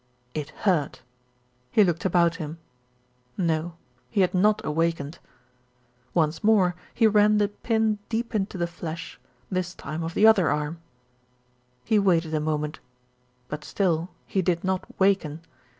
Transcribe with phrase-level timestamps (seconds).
[0.33, 1.03] It hurt.
[1.69, 2.57] He looked about him.
[3.37, 3.75] No,
[4.09, 5.19] he had not awakened.
[6.15, 9.19] Once more he ran the pin deep into the flesh,
[9.51, 10.77] this 42 THE RETURN OF ALFRED time of the other arm.
[11.83, 12.79] He waited a moment;
[13.47, 15.41] but still he did not awaken.